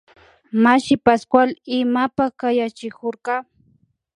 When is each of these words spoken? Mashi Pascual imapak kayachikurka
Mashi 0.63 0.95
Pascual 1.05 1.49
imapak 1.79 2.31
kayachikurka 2.39 3.33